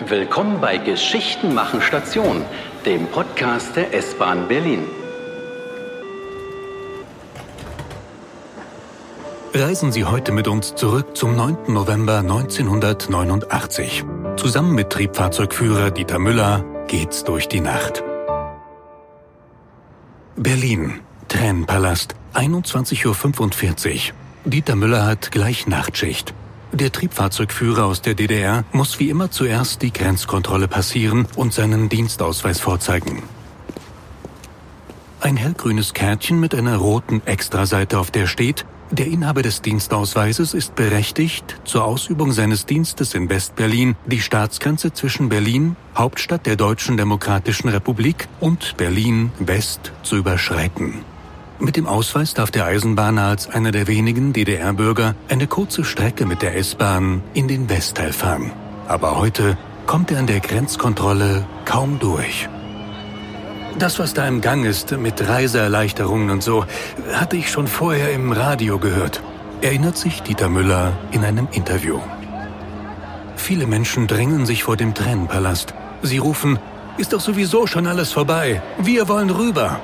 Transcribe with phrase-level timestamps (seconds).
[0.00, 2.44] Willkommen bei Geschichten machen Station,
[2.84, 4.86] dem Podcast der S-Bahn Berlin.
[9.54, 11.72] Reisen Sie heute mit uns zurück zum 9.
[11.72, 14.04] November 1989.
[14.36, 18.02] Zusammen mit Triebfahrzeugführer Dieter Müller geht's durch die Nacht.
[20.34, 24.14] Berlin, Tränenpalast, 21.45 Uhr.
[24.44, 26.34] Dieter Müller hat gleich Nachtschicht.
[26.74, 32.58] Der Triebfahrzeugführer aus der DDR muss wie immer zuerst die Grenzkontrolle passieren und seinen Dienstausweis
[32.58, 33.22] vorzeigen.
[35.20, 40.74] Ein hellgrünes Kärtchen mit einer roten Extraseite, auf der steht, der Inhaber des Dienstausweises ist
[40.74, 47.68] berechtigt, zur Ausübung seines Dienstes in Westberlin die Staatsgrenze zwischen Berlin, Hauptstadt der Deutschen Demokratischen
[47.68, 51.13] Republik, und Berlin West zu überschreiten.
[51.60, 56.42] Mit dem Ausweis darf der Eisenbahner als einer der wenigen DDR-Bürger eine kurze Strecke mit
[56.42, 58.50] der S-Bahn in den Westteil fahren.
[58.88, 62.48] Aber heute kommt er an der Grenzkontrolle kaum durch.
[63.78, 66.64] Das, was da im Gang ist, mit Reiseerleichterungen und so,
[67.12, 69.22] hatte ich schon vorher im Radio gehört,
[69.62, 72.00] erinnert sich Dieter Müller in einem Interview.
[73.36, 75.74] Viele Menschen drängen sich vor dem Trennenpalast.
[76.02, 76.58] Sie rufen,
[76.98, 78.62] ist doch sowieso schon alles vorbei.
[78.78, 79.80] Wir wollen rüber.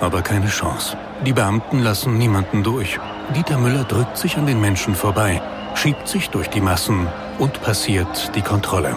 [0.00, 0.96] Aber keine Chance.
[1.22, 2.98] Die Beamten lassen niemanden durch.
[3.34, 5.40] Dieter Müller drückt sich an den Menschen vorbei,
[5.74, 7.06] schiebt sich durch die Massen
[7.38, 8.96] und passiert die Kontrolle.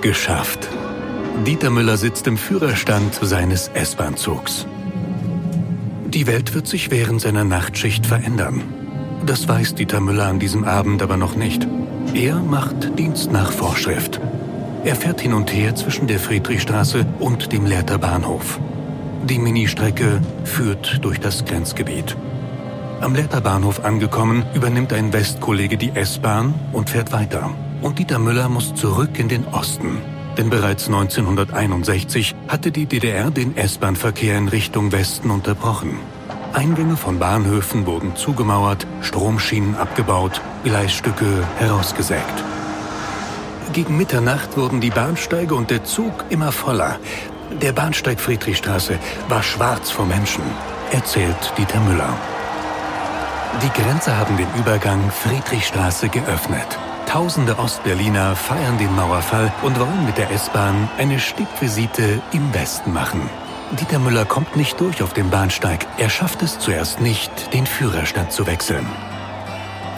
[0.00, 0.68] Geschafft.
[1.46, 4.66] Dieter Müller sitzt im Führerstand seines S-Bahn-Zugs.
[6.08, 8.62] Die Welt wird sich während seiner Nachtschicht verändern.
[9.24, 11.66] Das weiß Dieter Müller an diesem Abend aber noch nicht.
[12.14, 14.20] Er macht Dienst nach Vorschrift.
[14.84, 18.58] Er fährt hin und her zwischen der Friedrichstraße und dem Lehrter Bahnhof.
[19.24, 22.16] Die Ministrecke führt durch das Grenzgebiet.
[23.00, 27.50] Am Lehrter Bahnhof angekommen, übernimmt ein Westkollege die S-Bahn und fährt weiter.
[27.82, 29.98] Und Dieter Müller muss zurück in den Osten.
[30.36, 35.98] Denn bereits 1961 hatte die DDR den S-Bahn-Verkehr in Richtung Westen unterbrochen.
[36.52, 42.44] Eingänge von Bahnhöfen wurden zugemauert, Stromschienen abgebaut, Gleisstücke herausgesägt.
[43.72, 46.98] Gegen Mitternacht wurden die Bahnsteige und der Zug immer voller.
[47.60, 48.98] Der Bahnsteig Friedrichstraße
[49.28, 50.42] war schwarz vor Menschen,
[50.90, 52.08] erzählt Dieter Müller.
[53.62, 56.78] Die Grenzer haben den Übergang Friedrichstraße geöffnet.
[57.06, 63.28] Tausende Ostberliner feiern den Mauerfall und wollen mit der S-Bahn eine Stippvisite im Westen machen.
[63.72, 65.86] Dieter Müller kommt nicht durch auf dem Bahnsteig.
[65.98, 68.86] Er schafft es zuerst nicht, den Führerstand zu wechseln.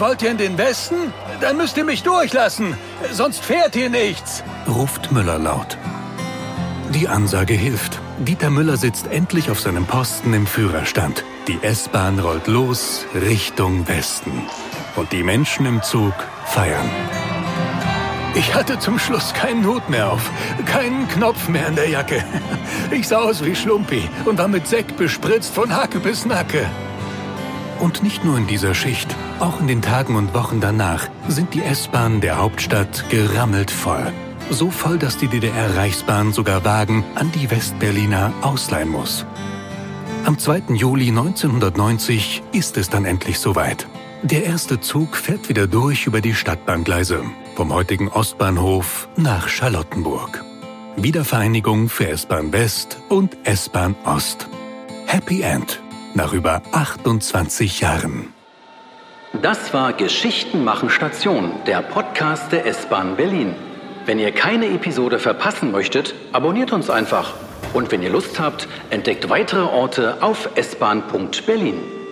[0.00, 1.12] Wollt ihr in den Westen?
[1.40, 2.76] Dann müsst ihr mich durchlassen.
[3.12, 5.78] Sonst fährt hier nichts, ruft Müller laut.
[6.92, 7.98] Die Ansage hilft.
[8.18, 11.24] Dieter Müller sitzt endlich auf seinem Posten im Führerstand.
[11.48, 14.32] Die S-Bahn rollt los Richtung Westen.
[14.96, 16.14] Und die Menschen im Zug
[16.46, 16.88] feiern.
[18.36, 20.30] Ich hatte zum Schluss keinen Hut mehr auf,
[20.66, 22.24] keinen Knopf mehr in der Jacke.
[22.90, 26.66] Ich sah aus wie Schlumpi und war mit Sekt bespritzt von Hacke bis Nacke.
[27.80, 31.62] Und nicht nur in dieser Schicht, auch in den Tagen und Wochen danach sind die
[31.62, 34.12] S-Bahnen der Hauptstadt gerammelt voll.
[34.50, 39.26] So voll, dass die DDR-Reichsbahn sogar Wagen an die Westberliner ausleihen muss.
[40.24, 40.74] Am 2.
[40.74, 43.86] Juli 1990 ist es dann endlich soweit.
[44.22, 47.22] Der erste Zug fährt wieder durch über die Stadtbahngleise,
[47.56, 50.42] vom heutigen Ostbahnhof nach Charlottenburg.
[50.96, 54.48] Wiedervereinigung für S-Bahn West und S-Bahn Ost.
[55.06, 55.82] Happy End
[56.14, 58.32] nach über 28 Jahren.
[59.42, 63.54] Das war Geschichten machen Station, der Podcast der S-Bahn Berlin.
[64.06, 67.32] Wenn ihr keine Episode verpassen möchtet, abonniert uns einfach.
[67.72, 72.03] Und wenn ihr Lust habt, entdeckt weitere Orte auf s-bahn.berlin.